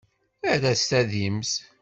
[0.51, 1.51] Err-as tadimt.